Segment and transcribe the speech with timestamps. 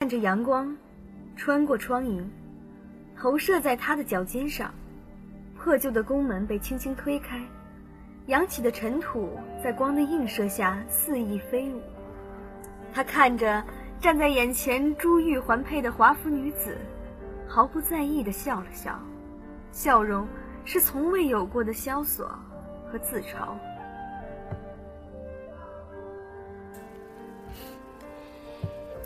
[0.00, 0.76] 看着阳光
[1.36, 2.22] 穿过窗棂，
[3.16, 4.74] 投射在他的脚尖上。
[5.56, 7.42] 破旧的宫门被轻轻推开，
[8.26, 11.80] 扬起的尘土在光的映射下肆意飞舞。
[12.92, 13.64] 他看着
[13.98, 16.76] 站在眼前珠玉环佩的华服女子，
[17.48, 19.00] 毫不在意地笑了笑，
[19.72, 20.28] 笑容
[20.66, 22.28] 是从未有过的萧索
[22.92, 23.54] 和自嘲。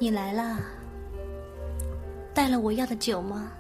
[0.01, 0.59] 你来了。
[2.41, 3.53] 带了我要的酒吗？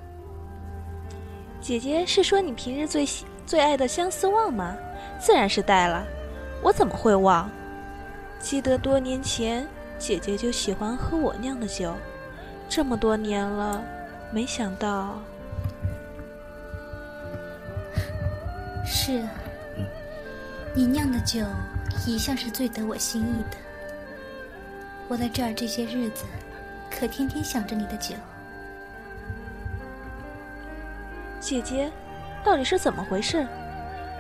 [1.61, 3.07] 姐姐是说你平日最
[3.45, 4.75] 最爱的相思忘吗？
[5.21, 6.03] 自然是带了，
[6.63, 7.51] 我怎么会忘？
[8.39, 11.95] 记得多年前姐姐就喜欢喝我酿的酒，
[12.71, 13.85] 这么多年了，
[14.33, 15.21] 没想到。
[18.87, 19.31] 是啊，
[20.75, 21.45] 你酿的酒
[22.07, 23.59] 一向是最得我心意的。
[25.07, 26.25] 我在这儿这些日子，
[26.91, 28.15] 可天天想着你的酒。
[31.51, 31.91] 姐姐，
[32.45, 33.45] 到底是怎么回事？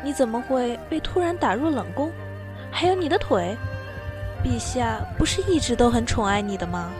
[0.02, 2.10] 你怎么会被突然打入冷宫？
[2.72, 3.56] 还有你的腿，
[4.42, 6.90] 陛下不是一直都很宠爱你的吗？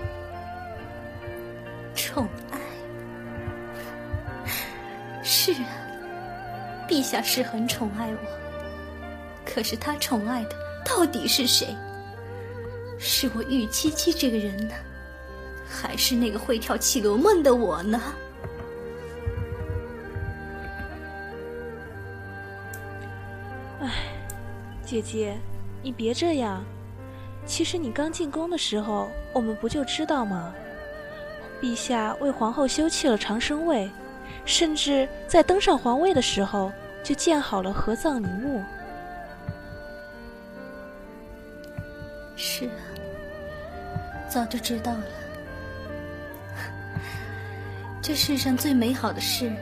[1.97, 2.61] 宠爱？
[5.21, 5.67] 是啊，
[6.89, 8.19] 陛下是很宠爱我。
[9.45, 10.51] 可是他宠爱的
[10.85, 11.75] 到底是谁？
[13.01, 14.75] 是我玉七七这个人呢，
[15.69, 18.01] 还是那个会跳绮罗梦的我呢？
[23.81, 23.91] 唉
[24.85, 25.37] 姐姐，
[25.83, 26.63] 你别这样。
[27.47, 30.53] 其实你刚进宫的时候，我们不就知道吗？
[31.63, 33.91] 陛下为皇后修葺了长生位，
[34.45, 36.71] 甚至在登上皇位的时候
[37.03, 38.63] 就建好了合葬陵墓。
[42.37, 42.81] 是啊，
[44.29, 45.05] 早就知道了。
[48.03, 49.53] 这世上最美好的事，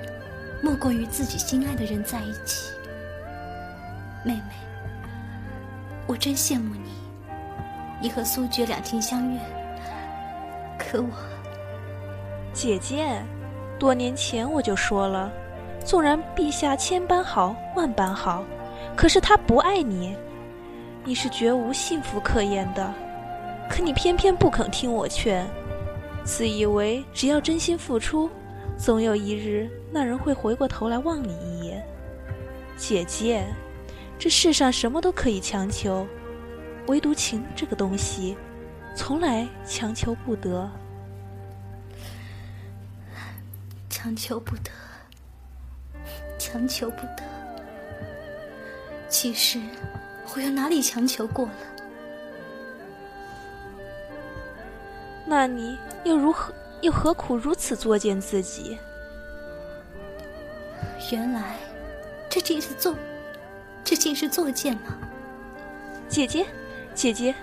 [0.63, 2.73] 莫过于自己心爱的人在一起。
[4.25, 4.55] 妹妹。
[6.07, 6.91] 我真羡慕你，
[8.01, 9.39] 你和苏决两情相悦。
[10.79, 11.09] 可我，
[12.53, 13.23] 姐姐，
[13.79, 15.31] 多年前我就说了，
[15.85, 18.43] 纵然陛下千般好，万般好，
[18.97, 20.17] 可是他不爱你，
[21.05, 22.95] 你是绝无幸福可言的。
[23.69, 25.47] 可你偏偏不肯听我劝，
[26.25, 28.31] 自以为只要真心付出，
[28.79, 31.87] 总有一日那人会回过头来望你一眼，
[32.79, 33.45] 姐姐。
[34.19, 36.07] 这世上什么都可以强求，
[36.89, 38.37] 唯独情这个东西，
[38.97, 40.69] 从来强求不得。
[43.89, 44.71] 强求不得，
[46.39, 47.23] 强求不得。
[49.09, 49.61] 其实，
[50.35, 51.53] 我又哪里强求过了？
[55.27, 58.79] 那你又如何，又何苦如此作践自己？
[61.13, 61.57] 原来，
[62.29, 62.95] 这竟是做。
[63.89, 64.99] 这竟是作践吗？
[66.11, 66.45] 姐姐，
[66.95, 67.35] 姐姐，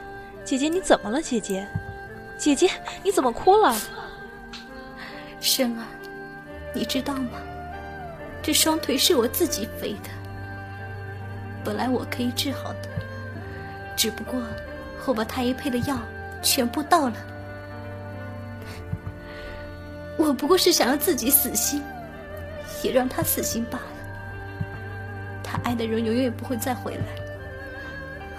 [0.44, 1.20] 姐姐，你怎么了？
[1.20, 1.68] 姐姐，
[2.38, 2.70] 姐姐，
[3.02, 3.76] 你怎么哭了？
[5.42, 5.84] 生儿，
[6.72, 7.42] 你知道吗？
[8.44, 10.10] 这双腿是我自己飞的，
[11.64, 12.90] 本来我可以治好的，
[13.96, 14.40] 只不过
[15.08, 15.98] 我把太医配的药
[16.44, 17.16] 全部倒了。
[20.16, 21.82] 我不过是想让自己死心，
[22.84, 23.95] 也让他死心罢了。
[25.64, 27.04] 爱的人永远不会再回来，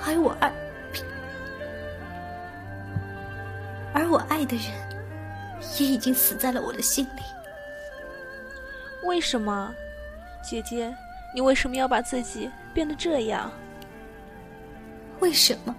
[0.04, 0.52] 而我爱，
[3.92, 4.66] 而我爱的人
[5.78, 7.22] 也已经死在了我的心里。
[9.04, 9.74] 为什么，
[10.42, 10.94] 姐姐，
[11.34, 13.50] 你为什么要把自己变得这样？
[15.20, 15.74] 为什么？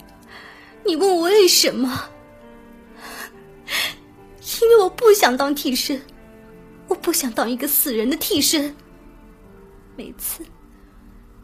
[0.86, 2.10] 你问我为什么？
[4.62, 6.02] 因为我不想当替身，
[6.88, 8.76] 我不想当一个死人的替身。
[9.96, 10.44] 每次。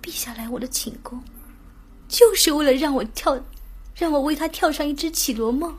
[0.03, 1.23] 陛下来我的寝宫，
[2.09, 3.39] 就是为了让我跳，
[3.95, 5.73] 让我为他跳上一支绮罗梦。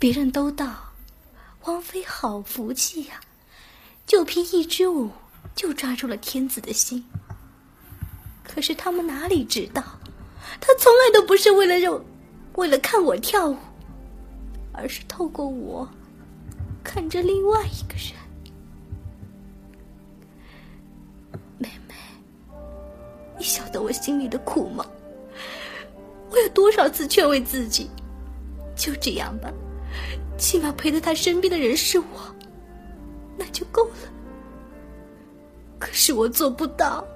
[0.00, 0.92] 别人都道，
[1.64, 3.20] 王妃好福气呀，
[4.04, 5.12] 就凭一支舞
[5.54, 7.04] 就抓住了天子的心。
[8.42, 9.80] 可是他们哪里知道，
[10.60, 12.04] 他从来都不是为了让，
[12.56, 13.56] 为了看我跳舞，
[14.72, 15.88] 而是透过我，
[16.82, 18.25] 看着另外一个人。
[23.38, 24.84] 你晓得我心里的苦吗？
[26.30, 27.90] 我有多少次劝慰自己，
[28.74, 29.50] 就这样吧，
[30.36, 32.06] 起码陪在他身边的人是我，
[33.36, 33.94] 那就够了。
[35.78, 37.06] 可是我做不到，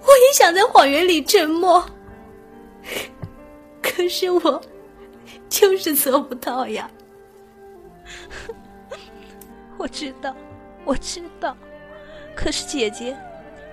[0.00, 1.84] 我也想在谎言里沉默，
[3.82, 4.60] 可是我
[5.48, 6.90] 就是做不到呀。
[9.78, 10.34] 我知道，
[10.84, 11.56] 我知道。
[12.34, 13.16] 可是姐姐，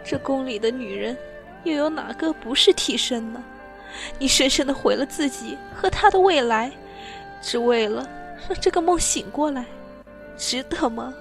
[0.03, 1.17] 这宫里的女人，
[1.63, 3.43] 又有哪个不是替身呢？
[4.17, 6.71] 你深深的毁了自己和他的未来，
[7.41, 8.07] 只为了
[8.47, 9.65] 让这个梦醒过来，
[10.37, 11.13] 值得吗？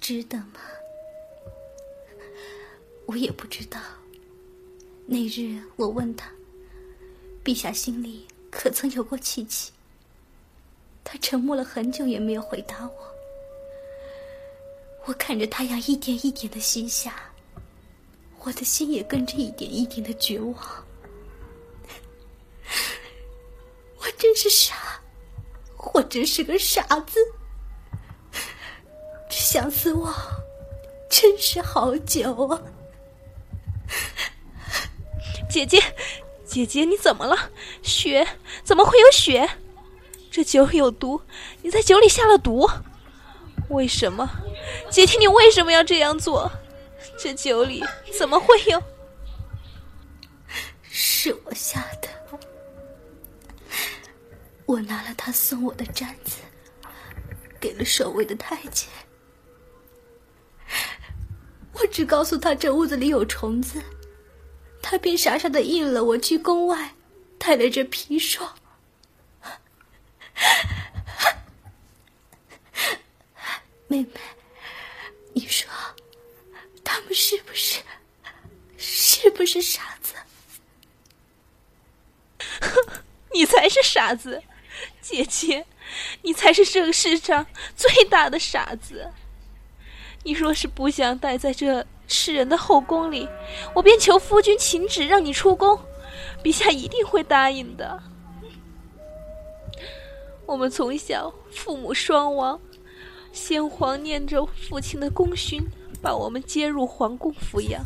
[0.00, 0.60] 值得吗？
[3.06, 3.78] 我也不知道。
[5.06, 6.30] 那日我问他，
[7.44, 9.72] 陛下心里可曾有过戚戚？
[11.10, 13.14] 他沉默了很久，也没有回答我。
[15.06, 17.14] 我看着太阳一点一点的西下，
[18.40, 20.54] 我的心也跟着一点一点的绝望。
[23.96, 25.00] 我真是傻，
[25.94, 27.18] 我真是个傻子。
[29.30, 30.14] 这相思望，
[31.08, 32.62] 真是好久啊！
[35.48, 35.82] 姐姐，
[36.44, 37.50] 姐姐，你怎么了？
[37.82, 38.28] 血？
[38.62, 39.48] 怎么会有血？
[40.38, 41.20] 这酒有毒，
[41.62, 42.70] 你在酒里下了毒？
[43.70, 44.30] 为什么？
[44.88, 46.48] 姐姐，你为什么要这样做？
[47.18, 47.84] 这酒里
[48.16, 48.80] 怎么会有？
[50.82, 52.08] 是我下的。
[54.64, 56.36] 我拿了他送我的簪子，
[57.58, 58.88] 给了守卫的太监。
[61.72, 63.82] 我只告诉他这屋子里有虫子，
[64.80, 66.94] 他便傻傻的应了我去宫外，
[67.38, 68.54] 带了这砒霜。
[73.88, 74.08] 妹妹，
[75.32, 75.68] 你说，
[76.84, 77.80] 他们是不是，
[78.76, 80.14] 是不是傻子？
[82.60, 83.02] 哼
[83.32, 84.42] 你才是傻子，
[85.00, 85.64] 姐姐，
[86.22, 89.10] 你才是这个世上最大的傻子。
[90.24, 93.26] 你若是不想待在这世人的后宫里，
[93.74, 95.80] 我便求夫君请旨，让你出宫，
[96.42, 98.02] 陛下一定会答应的。
[100.44, 102.60] 我们从小父母双亡，
[103.38, 105.64] 先皇念着父亲的功勋，
[106.02, 107.82] 把我们接入皇宫抚养。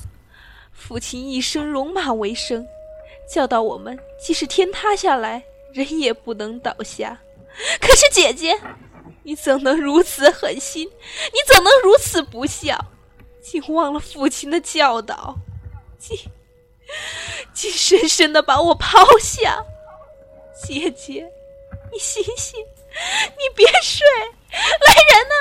[0.73, 2.67] 父亲一生戎马为生，
[3.29, 5.45] 教导我们，即使天塌下来，
[5.75, 7.21] 人也不能倒下。
[7.81, 8.59] 可是姐姐。
[9.25, 10.85] 你怎能如此狠心？
[10.85, 12.77] 你怎能如此不孝？
[13.41, 15.37] 竟忘了父亲的教导，
[15.97, 16.19] 竟
[17.55, 19.65] 竟深深的把我抛下。
[20.67, 21.25] 姐姐，
[21.93, 22.59] 你醒醒，
[23.39, 24.07] 你别睡！
[24.51, 25.35] 来人呐，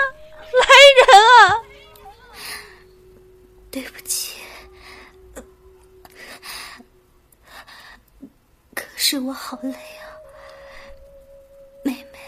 [0.60, 0.66] 来
[0.98, 1.08] 人
[1.38, 1.64] 啊！
[3.70, 4.42] 对不起，
[8.74, 10.08] 可是我好累啊。
[11.84, 12.20] 妹妹。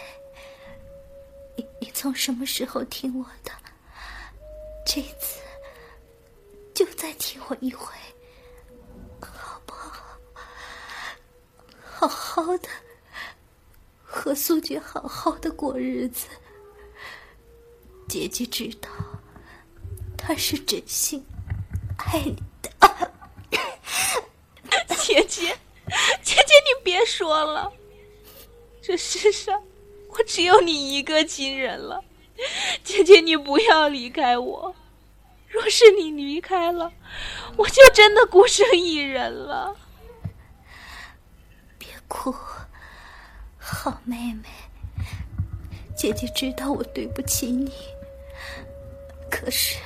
[1.55, 3.51] 你你从什么时候听我的？
[4.85, 5.41] 这次
[6.73, 7.93] 就再听我一回，
[9.21, 10.19] 好不好？
[11.83, 12.69] 好好的
[14.23, 16.27] 和苏姐好好的过日子。
[18.07, 18.89] 姐姐知道，
[20.17, 21.25] 他是真心
[21.97, 22.71] 爱你的。
[24.95, 25.53] 姐姐，
[26.23, 27.69] 姐姐，你别说了，
[28.81, 29.61] 这世上。
[30.07, 32.01] 我只有你一个亲人了，
[32.81, 34.73] 姐姐，你不要离开我。
[35.49, 36.93] 若是你离开了，
[37.57, 39.75] 我就真的孤身一人了。
[41.77, 42.33] 别哭，
[43.73, 44.43] 好妹妹。
[45.95, 47.71] 姐姐知道我对不起你，
[49.31, 49.79] 可是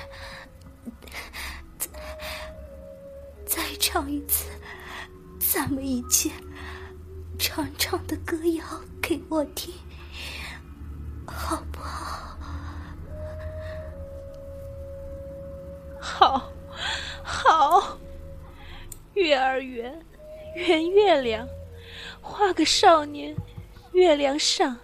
[1.78, 1.90] 再
[3.46, 4.50] 再唱一次
[5.40, 6.32] 咱们以前
[7.40, 8.66] 常唱的歌谣
[9.02, 9.74] 给我听。
[11.26, 12.38] 好不好？
[16.00, 16.52] 好，
[17.24, 17.98] 好。
[19.14, 20.06] 月儿圆，
[20.56, 21.48] 圆月亮，
[22.22, 23.36] 画个少年，
[23.98, 24.78] 月亮上。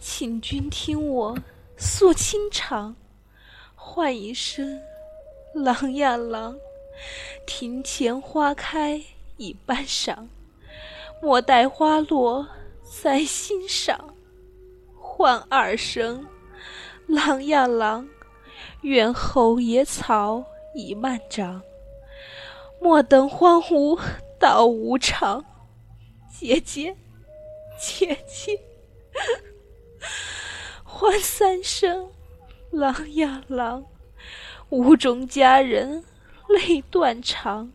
[0.00, 1.38] 请君听我
[1.76, 2.96] 诉清长，
[3.76, 4.82] 唤一声
[5.54, 6.56] 郎呀郎，
[7.46, 9.00] 庭前花开
[9.36, 10.26] 已半晌，
[11.22, 12.44] 莫待花落
[12.82, 14.12] 再欣赏。
[14.98, 16.26] 唤二声，
[17.06, 18.06] 郎呀郎，
[18.80, 21.62] 愿后野草已漫长。
[22.80, 23.98] 莫等荒芜
[24.40, 25.42] 到无常，
[26.36, 26.94] 姐姐，
[27.78, 28.60] 姐姐。
[30.82, 32.10] 唤三声，
[32.70, 33.84] 郎呀郎，
[34.70, 36.04] 屋中佳人
[36.48, 37.72] 泪断肠。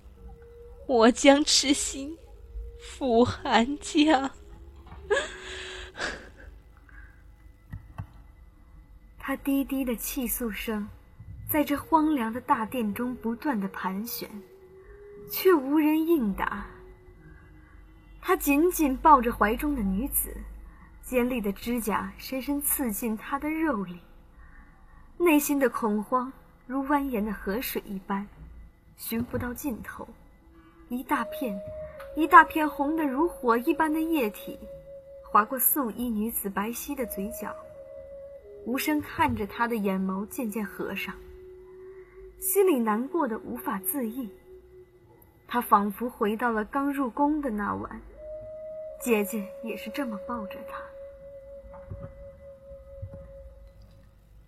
[0.87, 2.17] 我将痴心
[2.79, 4.31] 付寒江。
[9.19, 10.87] 他低低的泣诉声，
[11.47, 14.27] 在这荒凉的大殿中不断的盘旋，
[15.29, 16.65] 却无人应答。
[18.29, 20.37] 他紧紧抱着怀中的女子，
[21.01, 23.99] 尖利的指甲深深刺进她的肉里，
[25.17, 26.31] 内心的恐慌
[26.67, 28.27] 如蜿蜒的河水一般，
[28.97, 30.07] 寻不到尽头。
[30.89, 31.59] 一大片，
[32.15, 34.59] 一大片红的如火一般的液体，
[35.31, 37.51] 划过素衣女子白皙的嘴角。
[38.63, 41.15] 无声看着她的眼眸渐渐合上，
[42.37, 44.29] 心里难过的无法自抑。
[45.47, 47.99] 他仿佛回到了刚入宫的那晚。
[49.01, 50.81] 姐姐也是这么抱着他。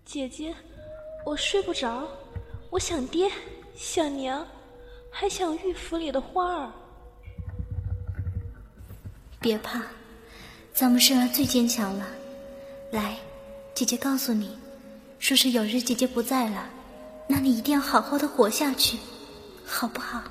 [0.03, 0.53] 姐姐，
[1.25, 2.05] 我睡不着，
[2.69, 3.31] 我想爹，
[3.73, 4.45] 想娘，
[5.09, 6.71] 还想玉府里的花儿。
[9.39, 9.81] 别怕，
[10.73, 12.05] 咱们生儿最坚强了。
[12.91, 13.17] 来，
[13.73, 14.59] 姐姐告诉你，
[15.17, 16.69] 说是有日姐姐不在了，
[17.25, 18.99] 那你一定要好好的活下去，
[19.65, 20.21] 好不好？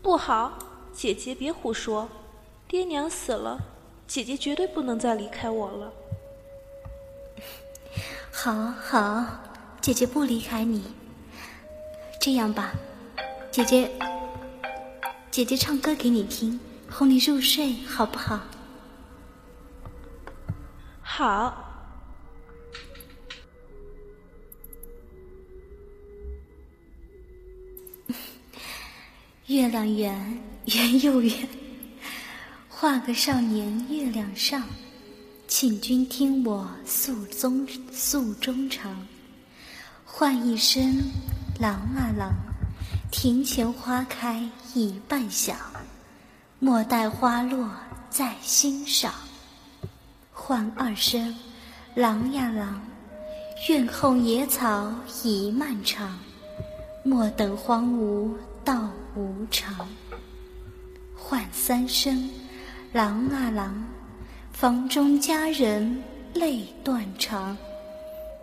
[0.00, 0.58] 不好，
[0.94, 2.08] 姐姐别胡说。
[2.74, 3.56] 爹娘死了，
[4.04, 5.92] 姐姐绝对不能再离开我了。
[8.34, 9.24] 好好，
[9.80, 10.82] 姐姐不离开你。
[12.20, 12.72] 这样吧，
[13.52, 13.88] 姐姐，
[15.30, 16.58] 姐姐唱歌给你听，
[16.90, 18.40] 哄你入睡，好不好？
[21.00, 21.70] 好。
[29.46, 31.48] 月亮圆，圆又圆。
[32.84, 34.62] 画个少年月亮上，
[35.48, 38.94] 请君听我诉衷诉衷肠。
[40.04, 41.02] 唤一声
[41.58, 42.34] 郎啊郎，
[43.10, 45.54] 庭前花开已半晓，
[46.58, 47.70] 莫待花落
[48.10, 49.14] 再欣赏。
[50.30, 51.34] 唤二声
[51.94, 52.82] 郎呀郎，
[53.66, 56.18] 院后野草已漫长，
[57.02, 59.88] 莫等荒芜到无常。
[61.16, 62.28] 唤三声。
[62.94, 63.84] 郎啊郎，
[64.52, 66.00] 房中佳人
[66.32, 67.58] 泪断肠，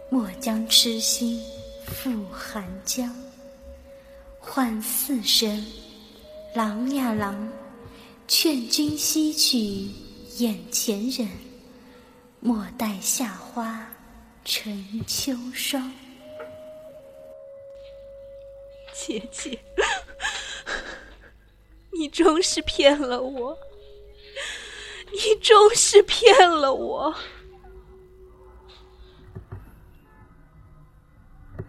[0.10, 1.42] 莫将痴心
[1.86, 3.16] 付寒江。
[4.42, 5.66] 唤四声，
[6.54, 7.50] 郎呀郎，
[8.28, 9.90] 劝君惜取
[10.44, 11.30] 眼前人，
[12.42, 13.88] 莫待夏花
[14.44, 15.90] 成秋霜。
[18.92, 19.58] 姐姐，
[21.94, 23.58] 你终是骗了我。
[25.12, 27.16] 你终是骗了我。